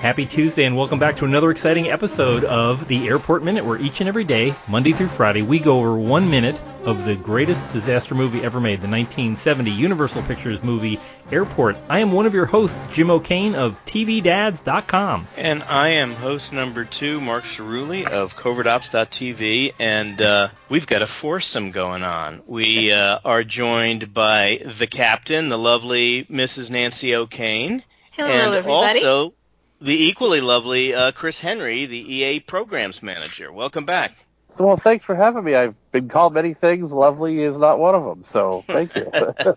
[0.00, 3.98] Happy Tuesday and welcome back to another exciting episode of the Airport Minute where each
[4.00, 8.14] and every day, Monday through Friday, we go over one minute of the greatest disaster
[8.14, 11.00] movie ever made, the 1970 Universal Pictures movie
[11.32, 11.76] Airport.
[11.88, 15.26] I am one of your hosts, Jim O'Kane of TVDads.com.
[15.36, 21.08] And I am host number two, Mark Cerulli of CovertOps.tv, and uh, we've got a
[21.08, 22.44] foursome going on.
[22.46, 26.70] We uh, are joined by the captain, the lovely Mrs.
[26.70, 27.82] Nancy O'Kane.
[28.12, 29.04] Hello, and everybody.
[29.04, 29.34] also
[29.80, 33.52] the equally lovely uh, Chris Henry, the EAA programs manager.
[33.52, 34.16] Welcome back.
[34.58, 35.54] Well, thanks for having me.
[35.54, 36.92] I've been called many things.
[36.92, 38.24] Lovely is not one of them.
[38.24, 39.06] So thank you.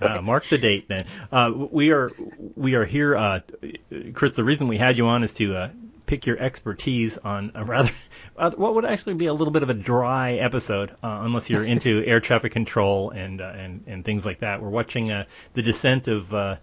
[0.00, 1.06] uh, mark the date then.
[1.30, 2.10] Uh, we are
[2.54, 3.40] we are here, uh,
[4.12, 4.36] Chris.
[4.36, 5.68] The reason we had you on is to uh,
[6.04, 7.92] pick your expertise on a rather
[8.36, 11.64] uh, what would actually be a little bit of a dry episode, uh, unless you're
[11.64, 14.60] into air traffic control and and and things like that.
[14.60, 16.58] We're watching the descent of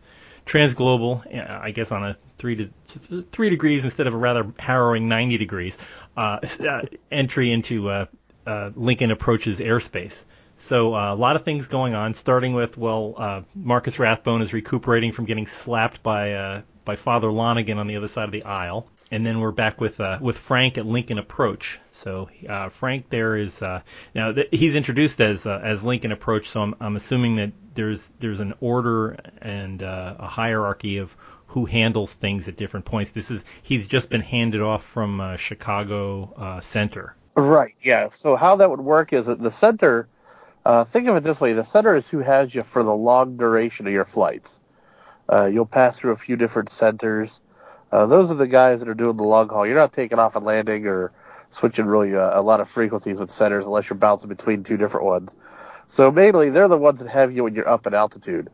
[0.50, 2.69] transglobal, I guess on a three to
[3.31, 5.78] three degrees instead of a rather harrowing 90 degrees
[6.17, 8.06] uh, uh, entry into uh,
[8.47, 10.23] uh, Lincoln approaches airspace.
[10.58, 14.52] So uh, a lot of things going on, starting with well, uh, Marcus Rathbone is
[14.53, 18.44] recuperating from getting slapped by uh, by Father Lonigan on the other side of the
[18.44, 21.80] aisle, and then we're back with uh, with Frank at Lincoln Approach.
[21.94, 23.81] So uh, Frank there is uh,
[24.16, 26.50] now th- he's introduced as uh, as Lincoln Approach.
[26.50, 31.16] So I'm, I'm assuming that there's there's an order and uh, a hierarchy of
[31.47, 33.11] who handles things at different points.
[33.11, 37.16] This is he's just been handed off from uh, Chicago uh, Center.
[37.35, 37.75] Right.
[37.81, 38.09] Yeah.
[38.09, 40.09] So how that would work is that the center.
[40.66, 43.38] Uh, think of it this way: the center is who has you for the long
[43.38, 44.59] duration of your flights.
[45.31, 47.41] Uh, you'll pass through a few different centers.
[47.94, 49.66] Uh, those are the guys that are doing the long haul.
[49.66, 51.13] You're not taking off and landing or
[51.50, 55.33] switching really a lot of frequencies with centers unless you're bouncing between two different ones.
[55.90, 58.50] So mainly, they're the ones that have you when you're up in altitude.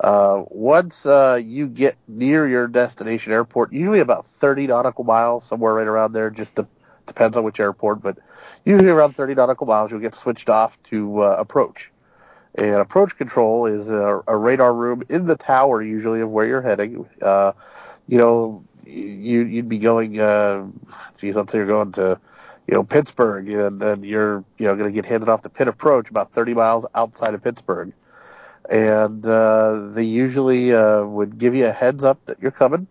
[0.00, 5.72] Uh, once uh, you get near your destination airport, usually about 30 nautical miles, somewhere
[5.72, 6.58] right around there, just
[7.06, 8.18] depends on which airport, but
[8.64, 11.92] usually around 30 nautical miles, you'll get switched off to uh, approach.
[12.56, 16.60] And approach control is a, a, radar room in the tower, usually of where you're
[16.60, 17.08] heading.
[17.22, 17.52] Uh,
[18.08, 20.66] you know, you, you'd be going, uh,
[21.18, 22.18] geez, let's say you're going to,
[22.70, 25.68] you know, Pittsburgh, and then you're, you know, going to get handed off the pit
[25.68, 27.92] approach about 30 miles outside of Pittsburgh
[28.70, 32.86] and uh, they usually uh, would give you a heads up that you're coming,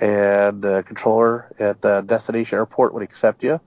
[0.00, 3.60] and the controller at the destination airport would accept you,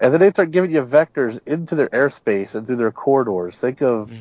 [0.00, 3.58] and then they start giving you vectors into their airspace and through their corridors.
[3.58, 4.20] Think of mm.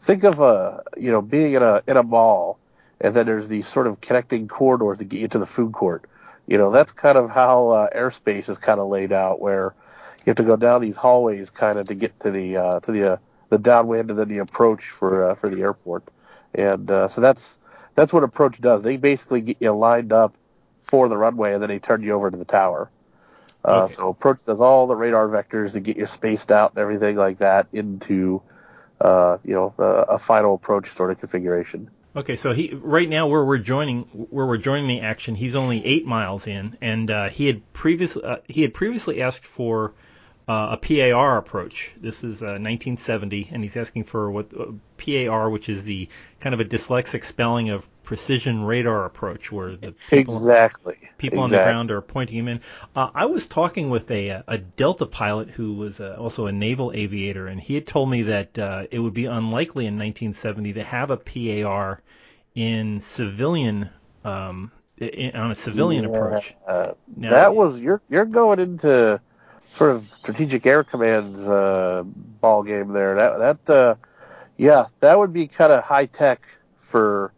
[0.00, 2.58] think of a you know being in a in a mall,
[3.00, 6.06] and then there's these sort of connecting corridors to get you to the food court.
[6.48, 9.74] You know that's kind of how uh, airspace is kind of laid out, where
[10.30, 12.92] you have to go down these hallways kind of to get to the uh, to
[12.92, 13.16] the uh,
[13.48, 16.04] the downwind and then the approach for uh, for the airport.
[16.54, 17.58] And uh, so that's
[17.96, 18.82] that's what approach does.
[18.82, 20.34] They basically get you lined up
[20.80, 22.90] for the runway and then they turn you over to the tower.
[23.64, 23.94] Uh, okay.
[23.94, 27.38] So approach does all the radar vectors to get you spaced out and everything like
[27.38, 28.40] that into
[29.00, 31.90] uh, you know a, a final approach sort of configuration.
[32.14, 35.84] Okay, so he right now where we're joining where we're joining the action, he's only
[35.84, 39.92] eight miles in, and uh, he had previously uh, he had previously asked for
[40.50, 41.92] uh, a PAR approach.
[42.00, 46.08] This is uh, 1970, and he's asking for what uh, PAR, which is the
[46.40, 51.44] kind of a dyslexic spelling of precision radar approach, where the people, exactly people exactly.
[51.44, 52.60] on the ground are pointing him in.
[52.96, 56.90] Uh, I was talking with a a Delta pilot who was uh, also a naval
[56.92, 60.82] aviator, and he had told me that uh, it would be unlikely in 1970 to
[60.82, 62.02] have a PAR
[62.56, 63.88] in civilian.
[64.24, 66.54] Um, in, on a civilian yeah, approach.
[66.66, 69.20] Now, that was you're you're going into
[69.70, 73.14] sort of strategic air command's uh, ball game there.
[73.14, 73.94] That that uh,
[74.56, 76.42] yeah, that would be kind of high tech
[76.76, 77.32] for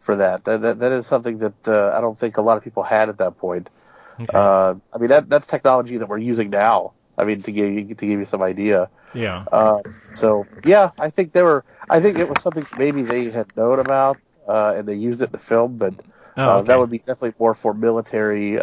[0.00, 0.44] for that.
[0.44, 0.78] That, that.
[0.80, 3.38] that is something that uh, I don't think a lot of people had at that
[3.38, 3.70] point.
[4.20, 4.30] Okay.
[4.34, 6.92] Uh, I mean that that's technology that we're using now.
[7.16, 8.90] I mean to give you to give you some idea.
[9.14, 9.44] Yeah.
[9.50, 9.82] Uh,
[10.14, 11.64] so yeah, I think they were.
[11.88, 15.26] I think it was something maybe they had known about uh, and they used it
[15.26, 15.94] in the film, but
[16.36, 16.66] oh, uh, okay.
[16.66, 18.58] that would be definitely more for military.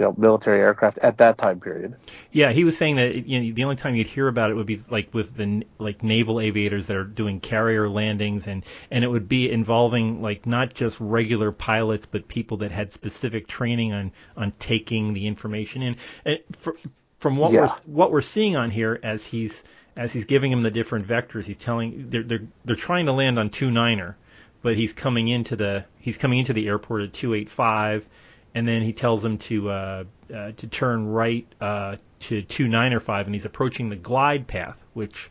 [0.00, 1.94] You know military aircraft at that time period.
[2.32, 4.64] Yeah, he was saying that you know, the only time you'd hear about it would
[4.64, 9.08] be like with the like naval aviators that are doing carrier landings, and and it
[9.08, 14.10] would be involving like not just regular pilots, but people that had specific training on
[14.38, 15.96] on taking the information in.
[16.24, 16.74] And for,
[17.18, 17.60] from what yeah.
[17.60, 19.64] we're what we're seeing on here as he's
[19.98, 23.38] as he's giving him the different vectors, he's telling they're they're they're trying to land
[23.38, 24.16] on two niner,
[24.62, 28.06] but he's coming into the he's coming into the airport at two eight five
[28.54, 30.04] and then he tells him to uh,
[30.34, 34.46] uh, to turn right uh, to two nine or five, and he's approaching the glide
[34.46, 35.30] path, which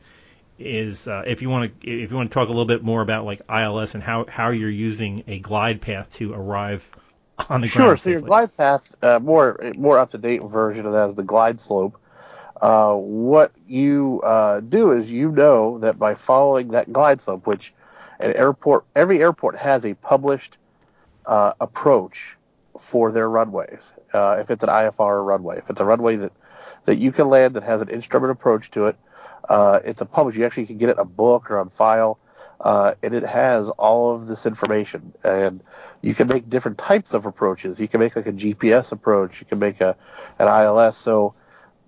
[0.58, 3.02] is uh, if you want to if you want to talk a little bit more
[3.02, 6.90] about like ILS and how how you're using a glide path to arrive
[7.50, 8.00] on the sure, ground.
[8.00, 11.24] so your glide path, uh, more more up to date version of that is the
[11.24, 11.98] glide slope.
[12.62, 17.74] Uh, what you uh, do is you know that by following that glide slope, which
[18.20, 20.58] an airport, every airport has a published
[21.26, 22.36] uh, approach
[22.80, 23.94] for their runways.
[24.14, 26.32] Uh, if it's an IFR runway, if it's a runway that
[26.86, 28.98] that you can land that has an instrument approach to it,
[29.48, 30.38] uh, it's a published.
[30.38, 32.20] You actually can get it in a book or on file,
[32.62, 35.14] uh, and it has all of this information.
[35.24, 35.62] And
[36.02, 37.80] you can make different types of approaches.
[37.80, 39.42] You can make like a GPS approach.
[39.42, 39.96] You can make a
[40.40, 40.98] an ILS.
[40.98, 41.36] So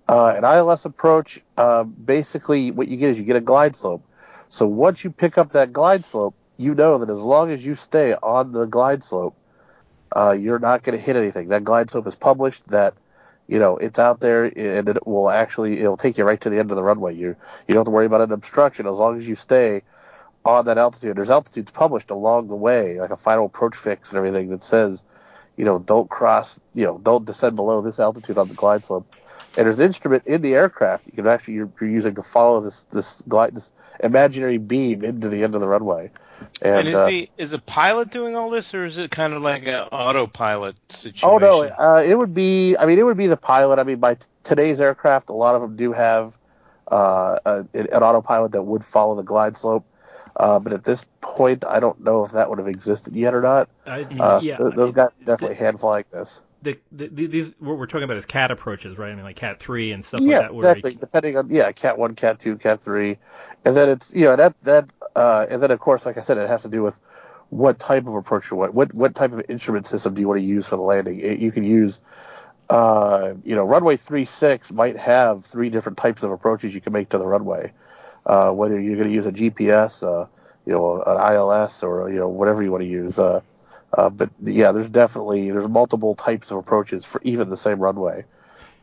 [0.08, 4.04] uh, an ILS approach, uh, basically what you get is you get a glide slope.
[4.48, 7.74] So once you pick up that glide slope, you know that as long as you
[7.74, 9.36] stay on the glide slope,
[10.16, 11.48] uh, you're not going to hit anything.
[11.48, 12.66] That glide slope is published.
[12.68, 12.94] That
[13.48, 16.58] you know it's out there, and it will actually it'll take you right to the
[16.58, 17.14] end of the runway.
[17.14, 17.36] You
[17.66, 19.82] you don't have to worry about an obstruction as long as you stay
[20.44, 21.16] on that altitude.
[21.16, 25.04] There's altitudes published along the way, like a final approach fix and everything that says,
[25.56, 29.06] you know, don't cross, you know, don't descend below this altitude on the glide slope.
[29.56, 32.60] And there's an instrument in the aircraft you can actually you're, you're using to follow
[32.60, 33.72] this this glide this
[34.02, 36.10] imaginary beam into the end of the runway.
[36.62, 39.32] And, And, is uh, the is the pilot doing all this, or is it kind
[39.32, 41.28] of like an autopilot situation?
[41.28, 42.76] Oh no, uh, it would be.
[42.76, 43.78] I mean, it would be the pilot.
[43.78, 46.38] I mean, by t- today's aircraft, a lot of them do have
[46.90, 49.84] uh, a, an autopilot that would follow the glide slope.
[50.36, 53.42] Uh, but at this point, I don't know if that would have existed yet or
[53.42, 53.68] not.
[53.86, 56.40] I- Uh, yeah, so th- those guys definitely hand flying this.
[56.62, 59.10] The, the, the, these what we're talking about is cat approaches, right?
[59.10, 60.54] I mean, like cat three and stuff yeah, like that.
[60.54, 60.94] Where exactly.
[60.94, 63.18] Depending on yeah, cat one, cat two, cat three,
[63.64, 66.38] and then it's you know that that uh, and then of course, like I said,
[66.38, 66.98] it has to do with
[67.50, 68.74] what type of approach you want.
[68.74, 71.20] What what type of instrument system do you want to use for the landing?
[71.20, 72.00] It- you can use.
[72.70, 76.92] Uh, you know, runway three six might have three different types of approaches you can
[76.92, 77.70] make to the runway.
[78.24, 80.26] Uh, whether you're going to use a GPS, uh,
[80.64, 83.18] you know, an ILS, or you know whatever you want to use.
[83.18, 83.40] Uh,
[83.96, 88.24] uh, but yeah, there's definitely there's multiple types of approaches for even the same runway.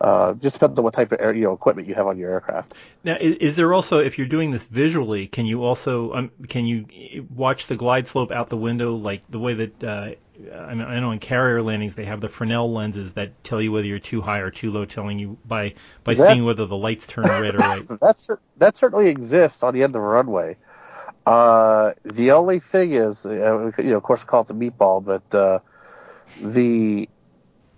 [0.02, 2.32] Uh, just depends on what type of air, you know equipment you have on your
[2.32, 2.74] aircraft.
[3.04, 6.66] Now, is, is there also, if you're doing this visually, can you also um, can
[6.66, 10.12] you watch the glide slope out the window, like the way that uh,
[10.56, 13.72] I, mean, I know in carrier landings they have the Fresnel lenses that tell you
[13.72, 15.74] whether you're too high or too low, telling you by
[16.04, 17.88] by That- seeing whether the lights turn red or white.
[18.02, 20.56] That's that certainly exists on the end of a runway.
[21.26, 25.36] Uh, the only thing is, uh, you know, of course, call it the meatball, but
[25.38, 25.60] uh,
[26.42, 27.08] the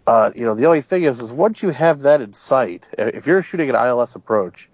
[0.08, 3.28] uh, you know the only thing is, is once you have that in sight, if
[3.28, 4.70] you're shooting an ILS approach,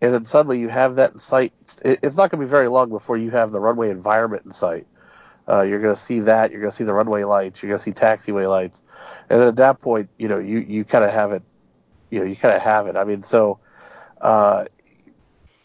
[0.00, 1.52] and then suddenly you have that in sight,
[1.84, 4.86] it's not going to be very long before you have the runway environment in sight.
[5.48, 6.52] Uh, you're going to see that.
[6.52, 7.62] You're going to see the runway lights.
[7.62, 8.82] You're going to see taxiway lights,
[9.28, 11.42] and then at that point, you know, you you kind of have it.
[12.10, 12.96] You know, you kind of have it.
[12.96, 13.58] I mean, so.
[14.20, 14.66] Uh,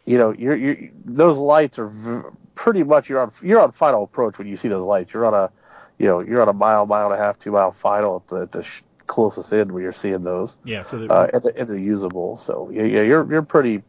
[0.05, 4.03] you know, you're, you're those lights are v- pretty much you're on you're on final
[4.03, 5.13] approach when you see those lights.
[5.13, 5.51] You're on a,
[5.97, 8.35] you know, you're on a mile, mile and a half, two mile final at the,
[8.41, 11.57] at the sh- closest end where you're seeing those, Yeah, so that, uh, and, they're,
[11.57, 12.37] and they're usable.
[12.37, 13.83] So yeah, yeah, you're you're pretty,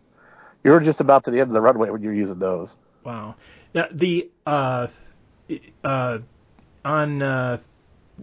[0.64, 2.76] you're just about to the end of the runway when you're using those.
[3.04, 3.34] Wow.
[3.74, 4.88] Now the uh,
[5.84, 6.18] uh,
[6.84, 7.58] on uh,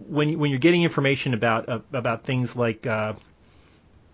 [0.08, 2.86] when you- when you're getting information about uh, about things like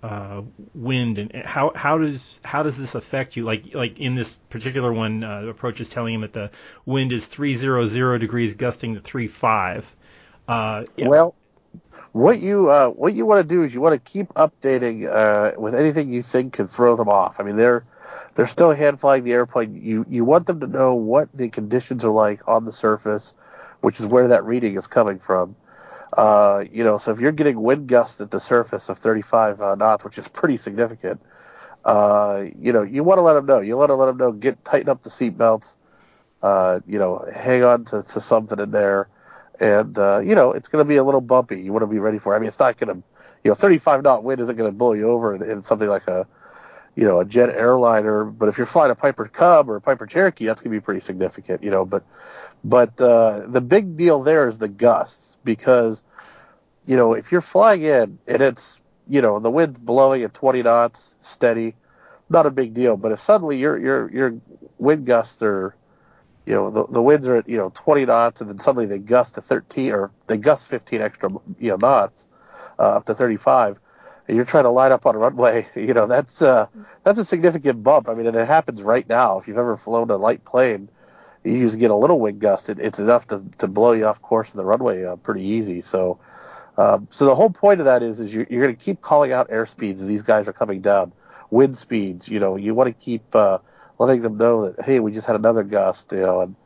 [0.02, 0.43] uh,
[0.75, 3.44] wind and and how how does how does this affect you?
[3.44, 6.51] Like like in this particular one, uh, approach is telling him that the
[6.86, 9.94] wind is three zero zero degrees, gusting to three five.
[10.48, 11.08] Uh, yeah.
[11.08, 11.34] Well,
[12.13, 15.60] what you uh, what you want to do is you want to keep updating uh,
[15.60, 17.39] with anything you think could throw them off.
[17.39, 17.84] I mean, they're
[18.34, 19.81] they're still hand flying the airplane.
[19.82, 23.34] You you want them to know what the conditions are like on the surface,
[23.81, 25.56] which is where that reading is coming from.
[26.12, 29.74] Uh, you know, so if you're getting wind gusts at the surface of 35 uh,
[29.76, 31.20] knots, which is pretty significant,
[31.84, 33.60] uh, you know, you want to let them know.
[33.60, 34.32] You want to let them know.
[34.32, 35.76] Get tighten up the seat belts.
[36.43, 39.08] Uh, you know, hang on to, to something in there,
[39.60, 41.60] and uh, you know, it's going to be a little bumpy.
[41.60, 42.32] You want to be ready for.
[42.32, 42.36] It.
[42.36, 43.02] I mean, it's not going to,
[43.44, 46.08] you know, 35 knot wind isn't going to blow you over in, in something like
[46.08, 46.26] a,
[46.96, 48.24] you know, a jet airliner.
[48.24, 50.82] But if you're flying a Piper Cub or a Piper Cherokee, that's going to be
[50.82, 51.62] pretty significant.
[51.62, 52.05] You know, but
[52.64, 56.03] but uh, the big deal there is the gusts because,
[56.87, 60.63] you know, if you're flying in and it's, you know, the wind's blowing at 20
[60.63, 61.75] knots steady,
[62.29, 62.97] not a big deal.
[62.97, 64.35] But if suddenly your your your
[64.79, 65.75] wind gusts are,
[66.47, 68.99] you know, the, the winds are at you know 20 knots and then suddenly they
[68.99, 72.27] gust to 13 or they gust 15 extra you know knots
[72.79, 73.81] uh, up to 35.
[74.29, 76.67] And you're trying to line up on a runway, you know that's uh,
[77.03, 78.09] that's a significant bump.
[78.09, 79.39] I mean, and it happens right now.
[79.39, 80.89] If you've ever flown a light plane,
[81.44, 82.69] you just get a little wind gust.
[82.69, 85.81] It, it's enough to, to blow you off course of the runway uh, pretty easy.
[85.81, 86.19] So,
[86.77, 89.32] um, so the whole point of that is, is you're, you're going to keep calling
[89.32, 91.13] out air speeds as these guys are coming down,
[91.51, 92.29] wind speeds.
[92.29, 93.59] You know, you want to keep uh,
[93.99, 96.13] letting them know that hey, we just had another gust.
[96.13, 96.56] You know, and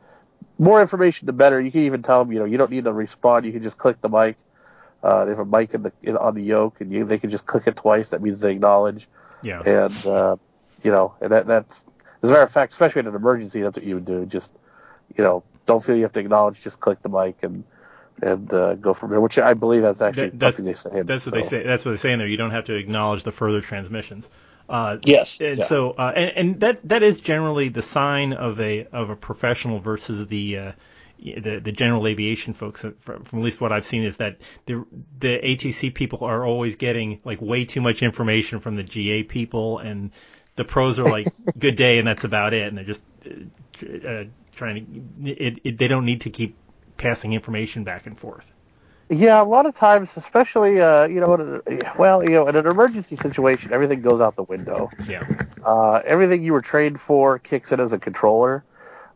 [0.57, 1.59] more information the better.
[1.59, 3.45] You can even tell them, you know, you don't need to respond.
[3.45, 4.37] You can just click the mic
[5.03, 7.29] Uh, they have a mic in the in, on the yoke, and you, they can
[7.29, 8.09] just click it twice.
[8.09, 9.07] That means they acknowledge.
[9.43, 9.61] Yeah.
[9.61, 10.37] And uh,
[10.83, 11.85] you know, and that that's
[12.23, 14.25] as a matter of fact, especially in an emergency, that's what you would do.
[14.25, 14.51] Just
[15.17, 16.61] you know, don't feel you have to acknowledge.
[16.61, 17.63] Just click the mic and
[18.21, 19.19] and uh, go from there.
[19.21, 21.01] Which I believe that's actually That- that's- something they say.
[21.03, 21.41] That's what so.
[21.41, 21.63] they say.
[21.67, 22.27] That's what they say in there.
[22.27, 24.27] You don't have to acknowledge the further transmissions.
[24.67, 25.39] Uh, Yes.
[25.41, 25.65] and yeah.
[25.65, 29.79] so uh, and, and that that is generally the sign of a of a professional
[29.79, 30.71] versus the uh,
[31.19, 34.37] the the general aviation folks uh, from, from at least what I've seen is that
[34.65, 34.83] the
[35.19, 39.77] the ATC people are always getting like way too much information from the GA people
[39.77, 40.09] and
[40.55, 41.27] the pros are like
[41.59, 44.23] good day and that's about it and they're just uh, uh,
[44.55, 46.55] trying to it, it, they don't need to keep
[46.97, 48.51] passing information back and forth.
[49.09, 51.61] Yeah, a lot of times, especially uh, you know,
[51.99, 54.89] well, you know, in an emergency situation, everything goes out the window.
[55.07, 55.21] Yeah.
[55.63, 58.63] Uh, everything you were trained for kicks in as a controller.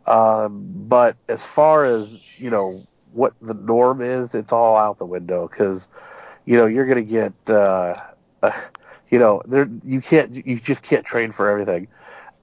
[0.06, 5.06] Um, but as far as you know, what the norm is, it's all out the
[5.06, 5.90] window because
[6.46, 7.96] you know you're gonna get uh,
[8.44, 8.52] uh,
[9.10, 11.88] you know there you can't you just can't train for everything,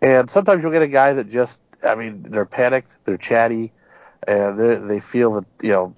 [0.02, 3.73] and sometimes you'll get a guy that just I mean they're panicked, they're chatty,
[4.26, 5.95] and they they feel that you know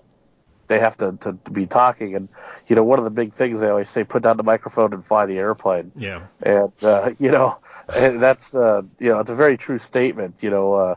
[0.69, 2.15] they have to, to, to be talking.
[2.15, 2.29] And,
[2.69, 5.05] you know, one of the big things they always say, put down the microphone and
[5.05, 5.93] fly the airplane.
[5.97, 6.27] Yeah.
[6.43, 7.59] And, uh, you know,
[7.95, 10.43] and that's, uh, you know, it's a very true statement.
[10.43, 10.95] You know, uh,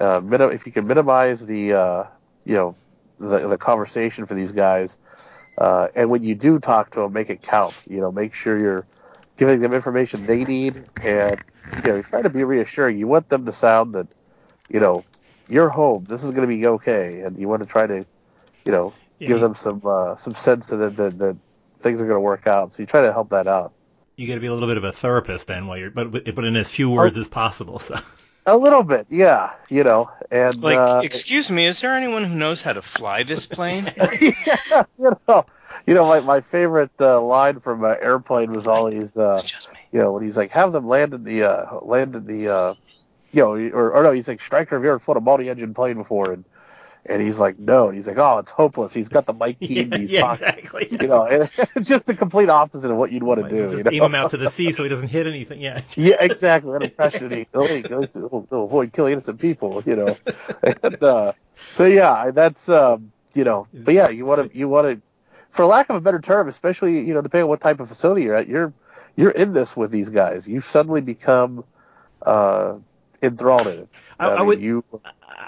[0.00, 2.04] uh, minim- if you can minimize the, uh,
[2.44, 2.76] you know,
[3.18, 4.98] the, the conversation for these guys,
[5.58, 7.74] uh, and when you do talk to them, make it count.
[7.88, 8.86] You know, make sure you're
[9.36, 11.40] giving them information they need, and
[11.82, 12.98] you know, try to be reassuring.
[12.98, 14.08] You want them to sound that,
[14.68, 15.04] you know,
[15.48, 16.04] you're home.
[16.08, 18.04] This is going to be okay, and you want to try to,
[18.64, 21.36] you know, Yeah, give them some uh, some sense that, that that
[21.80, 22.72] things are going to work out.
[22.72, 23.72] So you try to help that out.
[24.16, 26.44] you got to be a little bit of a therapist then, while you're, but but
[26.44, 27.78] in as few words as possible.
[27.78, 27.98] So
[28.46, 32.34] A little bit, yeah, you know, and Like, uh, excuse me, is there anyone who
[32.34, 33.90] knows how to fly this plane?
[33.96, 35.46] yeah, you know,
[35.86, 39.78] you know, my my favorite uh, line from uh, Airplane was always, uh, just me.
[39.92, 42.74] you know, when he's like, have them land in the uh, land in the, uh,
[43.34, 45.96] you know, or, or no, he's like, Striker, have you ever flown a multi-engine plane
[45.96, 46.32] before?
[46.32, 46.44] And
[47.06, 48.94] and he's like, no, and he's like, oh, it's hopeless.
[48.94, 50.88] He's got the mic key, he's yeah, exactly.
[50.90, 53.64] you know, and it's just the complete opposite of what you'd want to do.
[53.66, 53.90] Just You know?
[53.90, 55.60] aim him out to the sea so he doesn't hit anything.
[55.60, 55.80] Yeah.
[55.96, 56.72] Yeah, exactly.
[56.72, 60.16] That impression he to avoid killing innocent people, you know.
[60.82, 61.32] And uh,
[61.72, 65.02] so yeah, that's um, you know, but yeah, you want to you want to,
[65.50, 68.22] for lack of a better term, especially you know, depending on what type of facility
[68.22, 68.72] you're at, you're
[69.16, 70.46] you're in this with these guys.
[70.48, 71.64] You suddenly become
[72.22, 72.74] uh,
[73.24, 73.88] enthralled in it.
[74.18, 74.84] I- I mean, would- you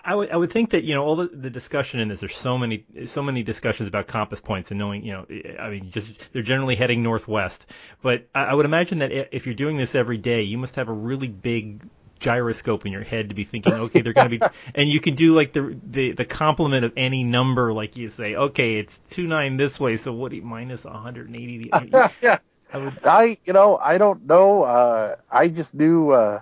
[0.05, 2.21] I would I would think that you know all the, the discussion in this.
[2.21, 5.27] There's so many so many discussions about compass points and knowing you know
[5.59, 7.67] I mean just they're generally heading northwest.
[8.03, 10.89] But I, I would imagine that if you're doing this every day, you must have
[10.89, 11.83] a really big
[12.19, 15.15] gyroscope in your head to be thinking, okay, they're going to be, and you can
[15.17, 19.27] do like the the the complement of any number, like you say, okay, it's two
[19.27, 21.73] nine this way, so what do you minus 180?
[21.73, 21.91] I mean,
[22.23, 22.39] yeah.
[22.73, 24.65] I would, I, you know, I don't know.
[24.65, 26.41] Uh, I just knew uh,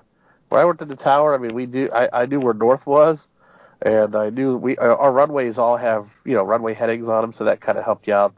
[0.55, 1.35] when I worked at the tower.
[1.35, 1.89] I mean, we do.
[1.93, 3.29] I, I knew where north was,
[3.83, 7.33] and I knew we uh, our runways all have you know runway headings on them,
[7.33, 8.35] so that kind of helped you out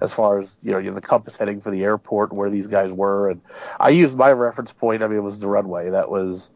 [0.00, 2.50] as far as you know you have the compass heading for the airport and where
[2.50, 3.30] these guys were.
[3.30, 3.40] And
[3.78, 5.02] I used my reference point.
[5.02, 5.90] I mean, it was the runway.
[5.90, 6.50] That was.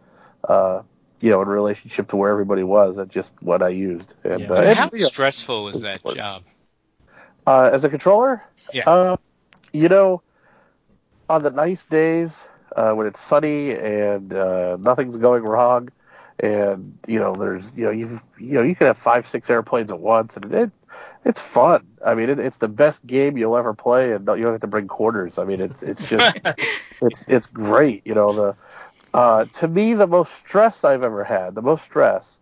[0.46, 0.82] Uh,
[1.20, 4.14] you know, in relationship to where everybody was, that's just what I used.
[4.24, 4.52] And, Yeah.
[4.52, 6.44] uh, And and, how you know, stressful was that job?
[7.46, 8.42] uh, as a controller,
[8.72, 8.82] Yeah.
[8.86, 9.16] uh,
[9.72, 10.22] you know,
[11.30, 15.90] on the nice days uh, when it's sunny and uh, nothing's going wrong,
[16.40, 19.90] and you know, there's you know, you you know, you can have five, six airplanes
[19.90, 20.70] at once, and it
[21.24, 21.86] it's fun.
[22.04, 24.66] I mean, it, it's the best game you'll ever play, and you don't have to
[24.66, 25.38] bring quarters.
[25.38, 26.36] I mean, it's it's just
[27.00, 28.02] it's it's great.
[28.04, 28.56] You know, the
[29.14, 32.38] uh, to me the most stress I've ever had, the most stress,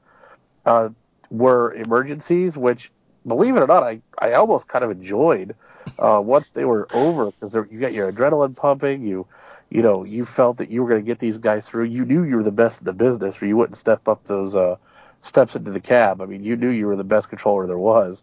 [0.64, 0.88] uh,
[1.30, 2.90] were emergencies, which
[3.26, 5.54] believe it or not, I I almost kind of enjoyed
[5.98, 9.02] uh, once they were over because you got your adrenaline pumping.
[9.06, 9.26] You
[9.72, 11.84] you know you felt that you were going to get these guys through.
[11.84, 14.56] You knew you were the best in the business, or you wouldn't step up those
[14.56, 14.76] uh,
[15.22, 16.20] steps into the cab.
[16.22, 18.22] I mean, you knew you were the best controller there was.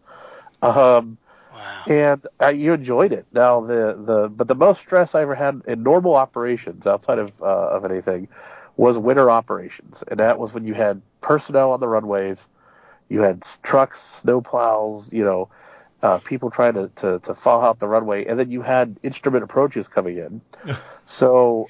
[0.62, 1.18] Um,
[1.54, 1.84] Wow.
[1.88, 3.26] and uh, you enjoyed it.
[3.34, 7.42] Now the the but the most stress I ever had in normal operations outside of
[7.42, 8.28] uh, of anything
[8.78, 12.50] was winter operations, and that was when you had personnel on the runways,
[13.10, 15.50] you had trucks, snow plows, you know,
[16.02, 19.44] uh, people trying to, to to thaw out the runway, and then you had instrument
[19.44, 20.42] approaches coming in.
[21.10, 21.68] so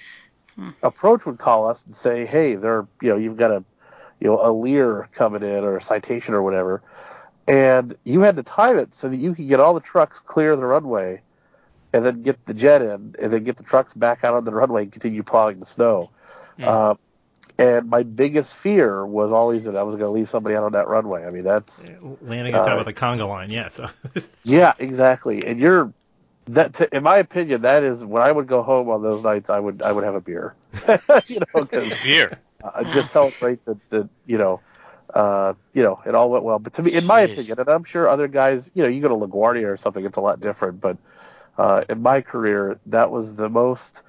[0.84, 3.64] approach would call us and say, hey, they're you know you've got a
[4.20, 6.82] you know a Lear coming in or a citation or whatever
[7.50, 10.52] and you had to time it so that you could get all the trucks clear
[10.52, 11.22] of the runway
[11.92, 14.52] and then get the jet in and then get the trucks back out on the
[14.52, 16.12] runway and continue plowing the snow.
[16.58, 16.68] Hmm.
[16.68, 17.00] Um,
[17.58, 20.74] and my biggest fear was always that I was going to leave somebody out on
[20.74, 21.26] that runway.
[21.26, 21.86] I mean, that's
[22.22, 23.70] landing on top Uh, of the conga line, yeah.
[23.70, 23.88] So
[24.44, 25.44] yeah, exactly.
[25.46, 25.92] And you're
[26.54, 29.50] that, to, in my opinion, that is when I would go home on those nights.
[29.50, 30.56] I would I would have a beer.
[31.28, 32.40] you know, 'cause, Beer.
[32.64, 34.60] uh, just celebrate that that you know,
[35.14, 36.60] uh, you know, it all went well.
[36.60, 39.10] But to me, in my opinion, and I'm sure other guys, you know, you go
[39.10, 40.82] to LaGuardia or something, it's a lot different.
[40.82, 40.98] But
[41.58, 44.02] uh, in my career, that was the most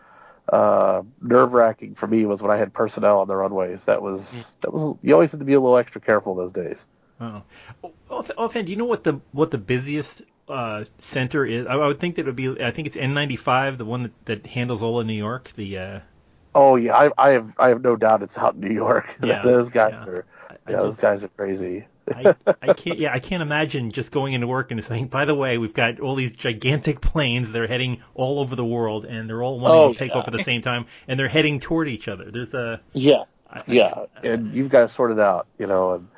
[0.48, 3.84] uh, nerve wracking for me was when I had personnel on the runways.
[3.84, 6.86] That was that was you always had to be a little extra careful those days.
[7.20, 7.42] Oh.
[8.08, 11.66] Offhand, do you know what the what the busiest uh, center is?
[11.66, 12.62] I, I would think that it would be.
[12.62, 15.50] I think it's N95, the one that, that handles all of New York.
[15.54, 16.00] The uh,
[16.54, 19.16] Oh yeah, I, I have I have no doubt it's out in New York.
[19.22, 20.04] Yeah, those guys yeah.
[20.06, 21.86] are I- I yeah, those just- guys are crazy.
[22.14, 22.98] I, I can't.
[22.98, 26.00] Yeah, I can't imagine just going into work and saying, "By the way, we've got
[26.00, 27.52] all these gigantic planes.
[27.52, 30.18] They're heading all over the world, and they're all wanting Oh, to take yeah.
[30.18, 33.62] off at the same time, and they're heading toward each other." There's a Yeah, I-
[33.68, 36.08] yeah, and you've got to sort it out, you know, and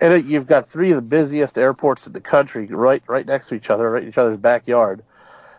[0.00, 3.48] and it, you've got three of the busiest airports in the country right right next
[3.48, 5.04] to each other, right in each other's backyard,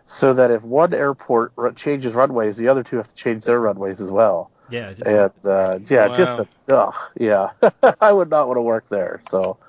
[0.05, 3.60] so that if one airport ru- changes runways, the other two have to change their
[3.62, 4.51] runways as well.
[4.69, 4.93] yeah.
[4.93, 6.17] Just, And uh, yeah, Wow.
[6.17, 7.51] just a, ugh, yeah,
[8.01, 9.21] I would not want to work there.
[9.29, 9.60] So,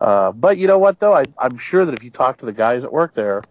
[0.00, 2.52] uh, but you know what though, I I'm sure that if you talk to the
[2.52, 3.42] guys that work there,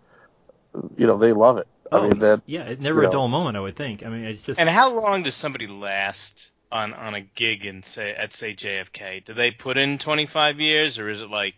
[0.97, 1.67] you know, they love it.
[1.91, 2.63] I oh, mean that yeah.
[2.63, 3.11] It's never a know.
[3.11, 3.57] dull moment.
[3.57, 4.03] I would think.
[4.05, 4.59] I mean, it's just.
[4.59, 9.23] And how long does somebody last on on a gig in say at say JFK?
[9.25, 11.55] Do they put in 25 years, or is it like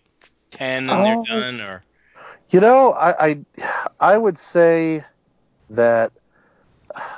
[0.52, 1.04] 10 and Oh.
[1.04, 1.62] they're done?
[1.62, 1.84] Or
[2.52, 3.40] You know, I, I
[4.00, 5.04] I would say
[5.72, 6.12] that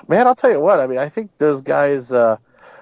[0.07, 2.37] man, I'll tell you what, I mean, I think those guys uh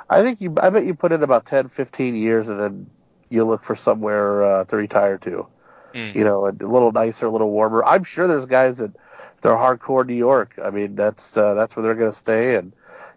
[0.10, 2.90] I think you I bet you put in about 10, 15 years and then
[3.30, 5.48] you look for somewhere uh, to retire to.
[5.94, 6.16] Mm.
[6.16, 7.84] You know, a little nicer, a little warmer.
[7.84, 8.92] I'm sure there's guys that
[9.42, 10.60] they're hardcore New York.
[10.64, 12.74] I mean, that's uh, that's where they're going to stay and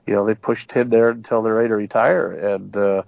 [0.09, 3.03] you know, they pushed in there until they're ready to retire and uh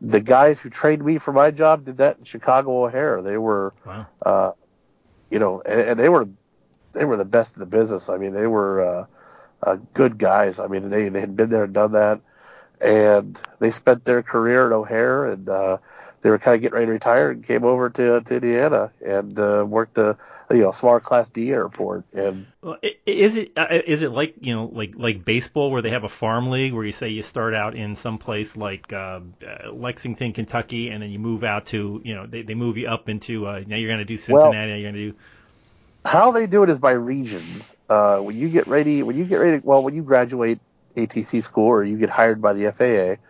[0.00, 3.22] the guys who trained me for my job did that in Chicago O'Hare.
[3.22, 4.06] They were wow.
[4.24, 4.52] uh,
[5.30, 6.28] you know, and, and they were
[6.92, 8.08] they were the best in the business.
[8.08, 9.06] I mean, they were uh,
[9.62, 10.58] uh, good guys.
[10.60, 12.20] I mean, they they had been there and done that,
[12.80, 15.78] and they spent their career at O'Hare, and uh,
[16.20, 19.38] they were kind of getting ready to retire, and came over to to Indiana and
[19.38, 20.16] uh, worked a
[20.50, 24.66] you know small class D airport, and Well, is it uh, it like you know
[24.72, 27.74] like like baseball where they have a farm league where you say you start out
[27.74, 32.14] in some place like uh, uh, Lexington, Kentucky, and then you move out to you
[32.14, 34.76] know they, they move you up into uh, now you're going to do Cincinnati, now
[34.76, 35.16] you're going to do
[36.06, 37.74] how they do it is by regions.
[37.88, 40.60] Uh, when you get ready, when you get ready, well, when you graduate
[40.96, 43.20] ATC school or you get hired by the FAA,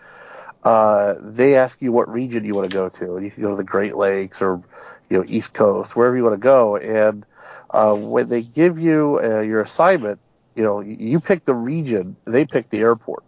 [0.68, 3.50] uh, they ask you what region you want to go to, and you can go
[3.50, 4.62] to the Great Lakes or
[5.10, 6.76] you know East Coast, wherever you want to go.
[6.76, 7.24] And
[7.70, 10.20] uh, when they give you uh, your assignment,
[10.54, 13.24] you know you- pick the region, they pick the airport.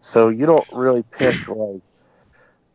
[0.00, 1.82] So you don't really pick like,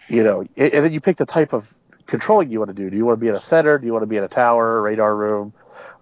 [0.07, 1.71] you know, and then you pick the type of
[2.07, 2.89] controlling you want to do.
[2.89, 3.77] Do you want to be in a center?
[3.77, 5.53] Do you want to be in a tower, radar room?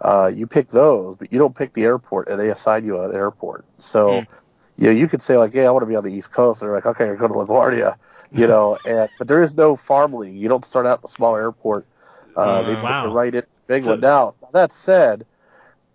[0.02, 3.14] Uh, you pick those, but you don't pick the airport, and they assign you an
[3.14, 3.66] airport.
[3.80, 4.42] So, Hmm.
[4.78, 6.62] you know, you could say like, "Yeah, I want to be on the East Coast."
[6.62, 7.96] And they're like, "Okay, you're going to LaGuardia,"
[8.32, 8.78] you know.
[8.84, 10.36] And but there is no farm league.
[10.36, 11.88] You don't start out in a small airport.
[12.36, 13.08] Uh, they Uh, put wow.
[13.08, 14.00] you right in the big So- one.
[14.02, 15.26] Now, that said,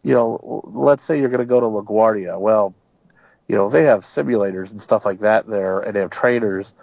[0.03, 2.39] you know, let's say you're going to go to LaGuardia.
[2.39, 2.75] Well,
[3.49, 6.75] you know, they have simulators and stuff like that there, and they have trainers,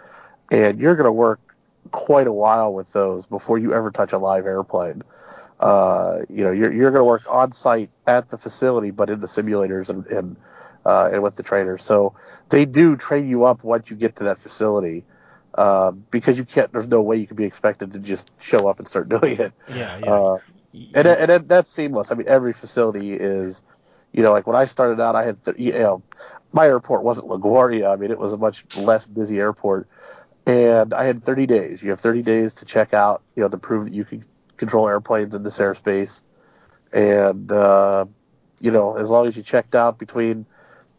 [0.52, 1.40] and you're going to work
[1.92, 5.04] quite a while with those before you ever touch a live airplane.
[5.60, 9.20] Uh, you know, you're you're going to work on site at the facility, but in
[9.22, 10.36] the simulators and and
[10.86, 11.82] uh, and with the trainers.
[11.84, 12.14] So
[12.50, 15.04] they do train you up once you get to that facility.
[15.56, 18.80] Uh, because you can't, there's no way you can be expected to just show up
[18.80, 19.54] and start doing it.
[19.68, 20.38] yeah yeah Uh,
[20.94, 22.12] and and that, that's seamless.
[22.12, 23.64] I mean, every facility is,
[24.14, 26.04] you know, like when I started out, I had, th- you know,
[26.52, 27.92] my airport wasn't LaGuardia.
[27.92, 29.88] I mean, it was a much less busy airport,
[30.46, 31.84] and I had 30 days.
[31.84, 34.24] You have 30 days to check out, you know, to prove that you can
[34.58, 36.24] control airplanes in this airspace,
[36.92, 38.06] and uh,
[38.60, 40.46] you know, as long as you checked out between,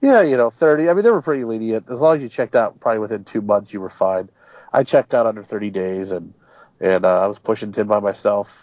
[0.01, 0.89] yeah, you know, 30.
[0.89, 1.91] I mean, they were pretty lenient.
[1.91, 4.29] As long as you checked out probably within two months, you were fine.
[4.77, 6.35] I checked out under 30 days, and
[6.81, 8.63] and uh, I was pushing tin by myself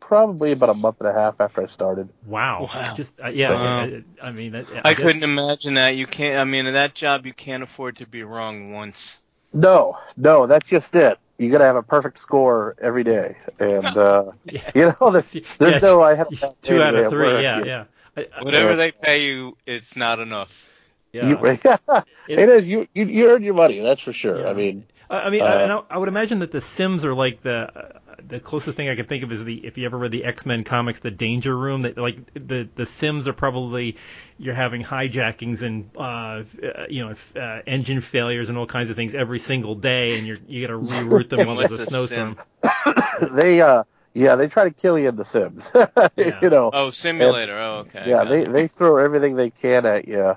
[0.00, 2.08] probably about a month and a half after I started.
[2.26, 2.94] wow Wow.
[2.96, 3.80] just uh, yeah Wow.
[3.84, 5.90] I, I mean that, I guess- couldn't imagine that.
[5.96, 6.38] You can't.
[6.40, 9.18] I mean, in that job, you can't afford to be wrong once.
[9.54, 11.18] No, no, that's just it.
[11.38, 14.70] You got to have a perfect score every day, and uh, Yeah.
[14.74, 16.28] you know, there's, there's Yeah, no I have
[16.62, 17.42] two out of three work.
[17.42, 17.84] yeah You- yeah
[18.16, 18.76] I- I- Whatever Yeah.
[18.76, 20.68] they pay you, it's not enough.
[21.12, 21.28] Yeah.
[21.28, 21.38] You,
[22.28, 24.40] it is you, you you earn your money, that's for sure.
[24.40, 24.48] Yeah.
[24.48, 27.04] I mean, I I mean, Uh, I, and I, I would imagine that the Sims
[27.04, 29.84] are like the uh, the closest thing I can think of is the if you
[29.84, 31.82] ever read the X Men comics, the Danger Room.
[31.82, 33.96] That like the the Sims are probably
[34.38, 38.96] you're having hijackings and uh, uh, you know uh, engine failures and all kinds of
[38.96, 42.38] things every single day, and you're you got to reroute them while there's a snowstorm.
[43.32, 45.70] they uh Yeah, they try to kill you in The Sims.
[46.16, 46.38] Yeah.
[46.42, 46.70] you know.
[46.72, 47.56] Oh, simulator.
[47.58, 48.02] oh, okay.
[48.08, 48.52] yeah, they it.
[48.52, 50.36] they throw everything they can at you.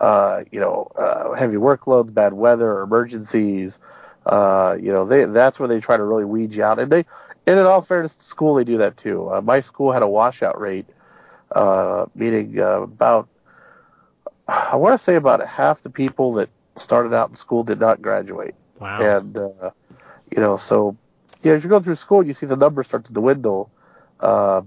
[0.00, 3.78] Uh, you know, uh, heavy workloads, bad weather, emergencies.
[4.26, 6.78] Uh, you know, they that's where they try to really weed you out.
[6.78, 7.04] And they,
[7.46, 9.32] and in all fairness, to school they do that too.
[9.32, 10.86] Uh, my school had a washout rate,
[11.52, 13.28] uh, meaning uh, about
[14.48, 18.02] I want to say about half the people that started out in school did not
[18.02, 18.54] graduate.
[18.80, 19.18] Wow.
[19.18, 19.70] And uh,
[20.34, 20.96] you know, so
[21.42, 23.70] yeah, as you go through school, you see the numbers start to dwindle.
[24.20, 24.62] Uh,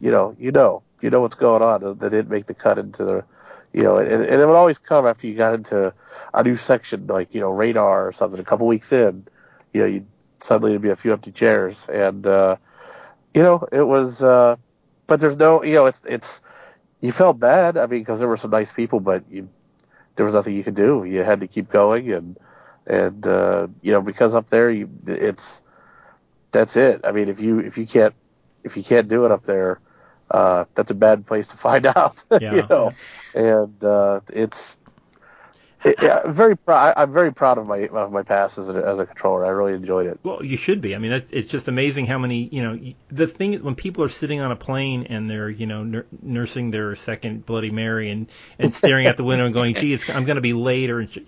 [0.00, 1.98] you know, you know, you know what's going on.
[1.98, 3.24] They didn't make the cut into the,
[3.72, 5.92] you know, and, and it would always come after you got into
[6.32, 8.40] a new section, like you know, radar or something.
[8.40, 9.26] A couple weeks in,
[9.72, 10.06] you know, you
[10.40, 12.56] suddenly there'd be a few empty chairs, and uh,
[13.34, 14.22] you know, it was.
[14.22, 14.56] Uh,
[15.06, 16.40] but there's no, you know, it's it's.
[17.00, 17.76] You felt bad.
[17.76, 19.48] I mean, because there were some nice people, but you
[20.16, 21.04] there was nothing you could do.
[21.04, 22.36] You had to keep going, and
[22.86, 25.62] and uh, you know, because up there, you it's
[26.50, 27.02] that's it.
[27.04, 28.14] I mean, if you if you can't
[28.64, 29.80] if you can't do it up there,
[30.30, 32.24] uh, that's a bad place to find out.
[32.40, 32.54] Yeah.
[32.54, 32.90] you know,
[33.34, 34.78] and uh, it's
[35.84, 36.94] it, yeah, very proud.
[36.96, 39.46] I'm very proud of my of my pass as a, as a controller.
[39.46, 40.18] I really enjoyed it.
[40.24, 40.92] Well, you should be.
[40.96, 42.78] I mean, it's just amazing how many, you know,
[43.12, 46.06] the thing is when people are sitting on a plane and they're, you know, nur-
[46.20, 50.10] nursing their second Bloody Mary and, and staring out the window and going, gee, it's,
[50.10, 51.18] I'm going to be late or sh-"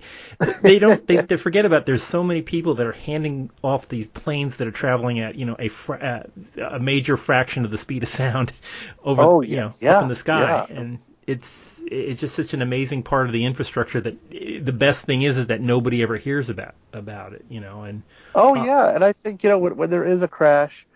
[0.63, 4.09] they don't, they, they forget about there's so many people that are handing off these
[4.09, 6.29] planes that are traveling at, you know, a, fra-
[6.61, 8.53] a major fraction of the speed of sound
[9.05, 10.41] over, Oh, you know, yeah, up in the sky.
[10.41, 10.67] yeah.
[10.77, 10.99] And
[11.31, 15.39] it's, it's just such an amazing part of the infrastructure that the best thing is
[15.39, 18.03] is that nobody ever hears about about it, you know, and
[18.35, 20.87] Oh Uh, yeah, and I think you know when, when there is a crash,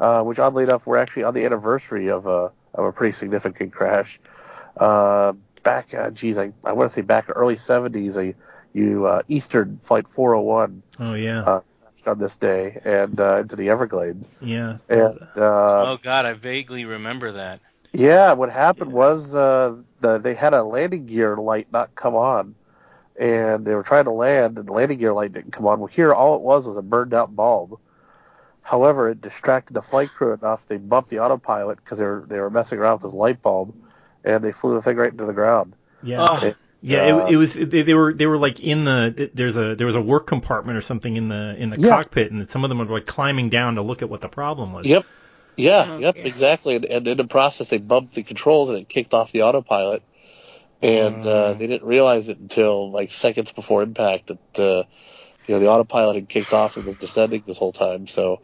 [0.00, 3.72] uh, which oddly enough we're actually on the anniversary of a of a pretty significant
[3.72, 4.20] crash.
[4.76, 8.34] Uh, back, uh, geez, I, I want to say back in early '70s, a
[8.72, 11.60] you uh, Eastern Flight 401 Oh yeah, uh,
[12.06, 14.30] on this day and uh, into the Everglades.
[14.40, 14.78] yeah.
[14.88, 17.60] And uh, oh God, I vaguely remember that.
[17.94, 22.54] Yeah, what happened was uh, the, they had a landing gear light not come on,
[23.18, 25.78] and they were trying to land, and the landing gear light didn't come on.
[25.78, 27.78] Well, here all it was was a burned out bulb.
[28.62, 30.66] However, it distracted the flight crew enough.
[30.66, 33.74] They bumped the autopilot because they were they were messing around with this light bulb,
[34.24, 35.74] and they flew the thing right into the ground.
[36.02, 36.26] yeah.
[36.28, 37.54] Oh, Yeah, Uh, it, it was.
[37.54, 38.12] They, they were.
[38.12, 39.30] They were like in the.
[39.32, 39.74] There's a.
[39.74, 41.90] There was a work compartment or something in the in the Yeah.
[41.90, 44.72] cockpit, and some of them were like climbing down to look at what the problem
[44.72, 44.84] was.
[44.86, 45.04] Yep.
[45.56, 46.24] Yeah, Oh, yep, yeah.
[46.24, 46.76] exactly.
[46.76, 50.02] And, and in the process, they bumped the controls and it kicked off the autopilot.
[50.82, 51.56] And uh, Mm.
[51.56, 54.84] they didn't realize it until like seconds before impact that uh,
[55.46, 58.06] you know the autopilot had kicked off and was descending this whole time.
[58.06, 58.38] So,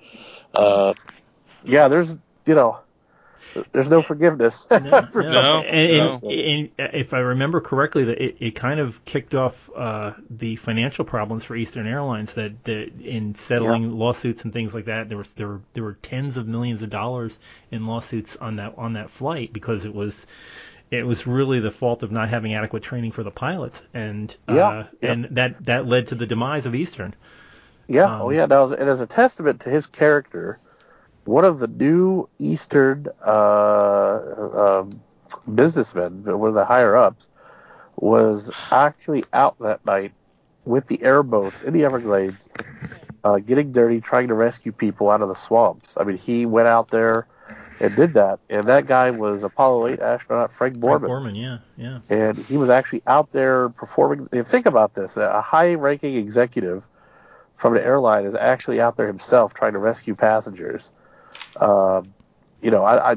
[0.54, 0.94] uh,
[1.62, 2.10] yeah, there's
[2.46, 2.78] you know,
[3.72, 5.32] there's no forgiveness No, for no.
[5.32, 5.70] something.
[5.70, 6.28] And, and, no.
[6.30, 11.04] and if I remember correctly, that it, it kind of kicked off uh, the financial
[11.04, 12.34] problems for Eastern Airlines.
[12.34, 15.94] That, that in settling lawsuits and things like that, there was there were there were
[16.02, 17.38] tens of millions of dollars
[17.70, 20.26] in lawsuits on that on that flight because it was
[20.90, 24.54] it was really the fault of not having adequate training for the pilots, and uh,
[24.54, 25.12] Yeah, yeah.
[25.12, 27.14] and that that led to the demise of Eastern.
[27.88, 28.46] Yeah, Um, oh yeah.
[28.46, 30.58] Now, as- and as a testament to his character,
[31.30, 35.00] one of the new Eastern uh, um,
[35.54, 37.28] businessmen, one of the higher ups,
[37.94, 40.12] was actually out that night
[40.64, 42.48] with the airboats in the Everglades,
[43.22, 45.96] uh, getting dirty, trying to rescue people out of the swamps.
[45.96, 47.28] I mean, he went out there
[47.78, 51.58] and did that, and that guy was Apollo 8 astronaut Frank Frank Borman Borman, yeah,
[51.76, 52.00] yeah.
[52.10, 54.26] and he was actually out there performing.
[54.42, 56.88] Think about this: a high-ranking executive
[57.54, 60.92] from an airline is actually out there himself trying to rescue passengers.
[61.60, 62.14] Um,
[62.60, 63.16] you know, I, I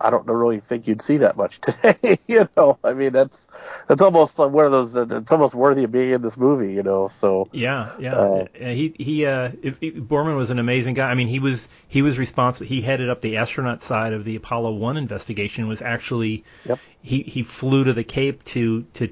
[0.00, 2.18] I don't really think you'd see that much today.
[2.26, 3.48] you know, I mean that's
[3.88, 4.96] that's almost one of those.
[4.96, 6.72] It's almost worthy of being in this movie.
[6.72, 8.14] You know, so Yeah, yeah.
[8.14, 11.08] Uh, he he uh if, if- Borman was an amazing guy.
[11.10, 12.66] I mean, he was he was responsible.
[12.66, 15.68] He headed up the astronaut side of the Apollo 1 investigation.
[15.68, 16.78] Was actually Yep.
[17.02, 19.08] he he flew to the Cape to to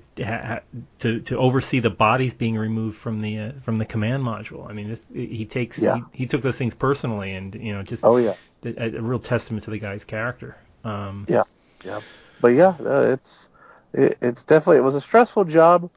[0.99, 4.68] to to oversee the bodies being removed from the uh, from the command module.
[4.68, 5.97] I mean, this, he takes Yeah.
[6.12, 9.18] he, he took those things personally and you know just oh yeah, a, a real
[9.18, 10.57] testament to the guy's character.
[10.85, 11.44] Um yeah,
[11.85, 12.01] yeah.
[12.40, 13.51] But yeah, uh, it's
[13.92, 15.90] it, it's definitely it was a stressful job.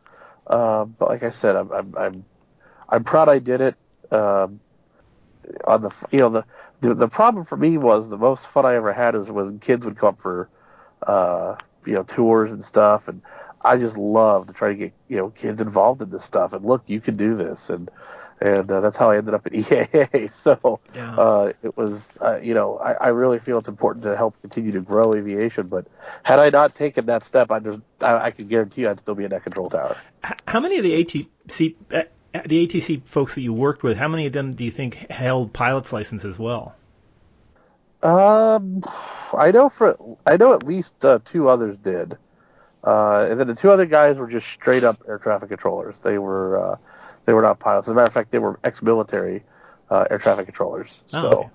[0.48, 2.26] Uh, but like I said, I'm I'm I'm,
[2.90, 3.76] I'm proud I did it.
[4.12, 4.62] Um,
[5.66, 6.46] on the you know the,
[6.82, 9.86] the the problem for me was the most fun I ever had was when kids
[9.86, 10.50] would come up for
[11.06, 13.22] uh, you know tours and stuff, and
[13.64, 16.54] I just love to try to get you know kids involved in this stuff.
[16.54, 17.90] And look, you can do this, and
[18.40, 20.32] and uh, that's how I ended up at EAA.
[20.32, 21.16] So Yeah.
[21.16, 24.72] uh, it was uh, you know I, I really feel it's important to help continue
[24.74, 25.68] to grow aviation.
[25.68, 25.88] But
[26.24, 29.16] had I not taken that step, I just I, I can guarantee you I'd still
[29.16, 29.98] be in that control tower.
[30.48, 32.04] How many of the ATC uh,
[32.46, 35.54] the ATC folks that you worked with, how many of them do you think held
[35.54, 36.76] pilot's license as well?
[38.04, 38.84] Um,
[39.34, 42.18] I know for I know at least uh, two others did,
[42.84, 46.00] uh, and then the two other guys were just straight up air traffic controllers.
[46.00, 46.78] They were uh,
[47.28, 47.88] they were not pilots.
[47.88, 49.46] As a matter of fact, they were ex-military
[49.92, 51.04] uh, air traffic controllers.
[51.14, 51.50] Oh, so, okay.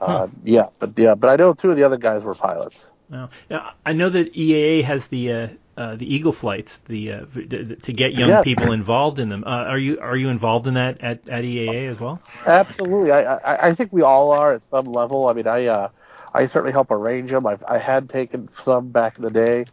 [0.00, 2.90] uh, yeah, but yeah, but I know two of the other guys were pilots.
[3.10, 3.30] No.
[3.50, 7.76] Now, I know that EAA has the uh, uh, the Eagle flights, the uh, d-
[7.76, 8.44] to get young Yes.
[8.44, 9.44] people involved in them.
[9.46, 12.22] Uh, are you are you involved in that at, at EAA as well?
[12.46, 15.28] Absolutely, I, I I think we all are at some level.
[15.28, 15.88] I mean, I uh,
[16.34, 17.46] I certainly help arrange them.
[17.46, 19.68] I've I had taken some back in the day,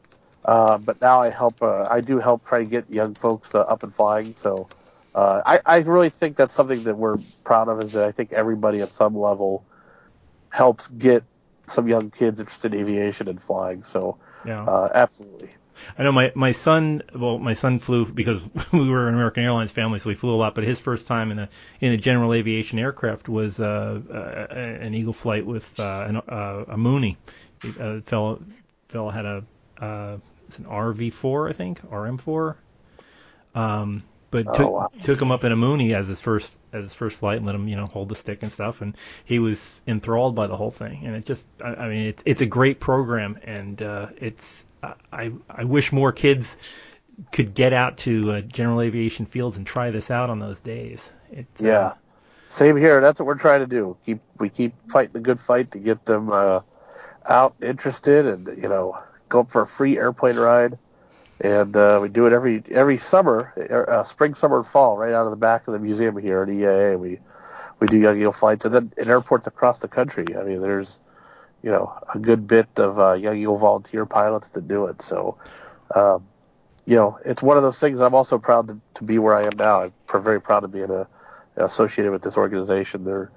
[0.45, 1.61] uh, but now I help.
[1.61, 4.35] Uh, I do help try to get young folks uh, up and flying.
[4.35, 4.69] So
[5.15, 7.81] uh, I I really think that's something that we're proud of.
[7.81, 9.63] Is that I think everybody at some level
[10.49, 11.23] helps get
[11.67, 13.83] some young kids interested in aviation and flying.
[13.83, 14.63] So Yeah.
[14.65, 15.49] uh, absolutely.
[15.97, 17.01] I know my my son.
[17.13, 18.41] Well, my son flew because
[18.73, 20.53] we were an American Airlines family, so we flew a lot.
[20.53, 21.49] But his first time in a
[21.79, 26.65] in a general aviation aircraft was uh, uh, an Eagle flight with uh, an, uh,
[26.69, 27.17] a Mooney.
[27.79, 28.41] A fellow
[28.89, 29.43] fellow had a
[29.79, 32.55] uh, it's an RV4, I think, RM4.
[33.55, 34.03] Um,
[34.43, 34.91] but Oh, took wow.
[35.03, 37.55] took him up in a Mooney as his first as his first flight and let
[37.55, 40.71] him you know hold the stick and stuff, and he was enthralled by the whole
[40.71, 41.05] thing.
[41.05, 44.65] And it just I, I mean it's it's a great program, and uh, it's
[45.11, 46.57] I I wish more kids
[47.31, 51.09] could get out to uh, general aviation fields and try this out on those days.
[51.31, 51.93] It, uh, Yeah.
[52.47, 53.01] Same here.
[53.01, 53.97] That's what we're trying to do.
[54.05, 56.59] Keep we keep fighting the good fight to get them uh,
[57.27, 58.97] out interested and you know
[59.29, 60.77] go up for a free airplane ride.
[61.41, 65.25] And uh, we do it every every summer, uh, spring, summer, and fall, right out
[65.25, 66.97] of the back of the museum here at EAA.
[66.97, 67.19] We
[67.79, 70.25] we do Young Eagle flights, and then in airports across the country.
[70.37, 70.99] I mean, there's
[71.61, 75.01] you know a good bit of uh, Young Eagle volunteer pilots that do it.
[75.01, 75.37] So,
[75.93, 76.25] um,
[76.85, 78.01] you know, it's one of those things.
[78.01, 79.81] I'm also proud to, to be where I am now.
[79.81, 79.93] I'm
[80.23, 81.07] very proud to be a
[81.57, 83.03] associated with this organization.
[83.03, 83.31] They're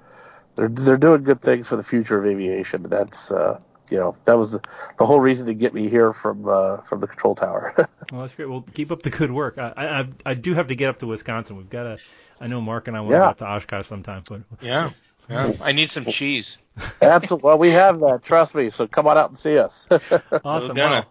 [0.55, 2.83] they're they're doing good things for the future of aviation.
[2.83, 3.59] That's uh,
[3.91, 4.61] you know that was the,
[4.97, 7.73] the whole reason to get me here from uh, from the control tower.
[8.11, 8.49] Well, that's great.
[8.49, 9.59] Well, keep up the good work.
[9.59, 11.57] I, I I- I do have to get up to Wisconsin.
[11.57, 12.03] We've got to.
[12.41, 13.19] I know Mark and I want to Yeah.
[13.25, 14.89] get up to Oshkosh sometime, but Yeah.
[15.29, 15.53] Yeah.
[15.61, 16.57] I need some cheese.
[17.03, 17.45] Absolutely.
[17.47, 18.23] Well, we have that.
[18.23, 18.71] Trust me.
[18.71, 19.87] So come on out and see us.
[19.91, 20.75] awesome.
[20.75, 20.75] gonna.
[20.75, 21.05] Wow.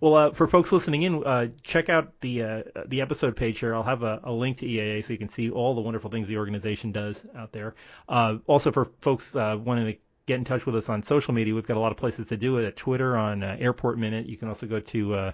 [0.00, 3.74] Well, uh, for folks listening in, uh, check out the uh, the episode page here.
[3.74, 6.28] I'll have a, a link to EAA so you can see all the wonderful things
[6.28, 7.74] the organization does out there.
[8.08, 11.54] Uh, also, for folks uh, wanting to get in touch with us on social media,
[11.54, 12.64] we've got a lot of places to do it.
[12.64, 15.32] At Twitter on uh, Airport Minute, you can also go to uh,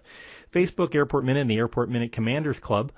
[0.52, 2.92] Facebook Airport Minute and the Airport Minute Commanders Club.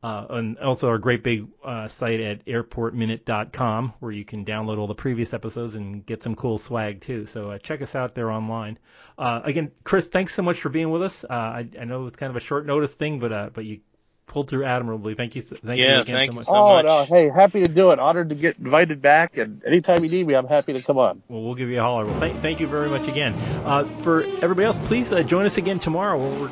[0.00, 4.86] Uh, and also our great big uh, site at airportminute.com where you can download all
[4.86, 7.26] the previous episodes and get some cool swag too.
[7.26, 8.78] So uh, check us out there online.
[9.18, 11.24] Uh, again, Chris, thanks so much for being with us.
[11.28, 13.80] I, I know it's kind of a short notice thing, but but you
[14.28, 15.14] pulled through admirably.
[15.14, 15.42] Thank you.
[15.42, 16.46] Thank Yeah, you again thank so you much.
[16.46, 16.84] so oh much.
[16.86, 17.98] no, hey, happy to do it.
[17.98, 21.22] Honored to get invited back, and anytime you need me, I'm happy to come on.
[21.28, 22.04] Well, we'll give you a holler.
[22.04, 23.34] Well, thank, thank you very much again.
[23.64, 26.18] Uh, for everybody else, please uh, join us again tomorrow.
[26.18, 26.50] Where we're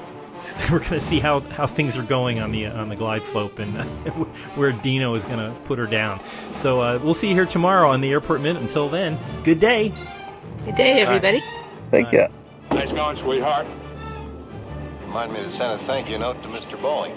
[0.70, 3.58] we're going to see how, how things are going on the on the glide slope
[3.58, 3.84] and uh,
[4.54, 6.20] where Dino is going to put her down.
[6.56, 8.62] So uh, we'll see you here tomorrow on the Airport Minute.
[8.62, 9.92] Until then, good day.
[10.64, 11.42] Good day, everybody.
[11.90, 12.26] Thank you.
[12.70, 13.66] Nice going, sweetheart.
[15.02, 16.76] Remind me to send a thank you note to Mr.
[16.78, 17.16] Boeing.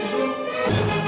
[0.00, 0.99] Thank you.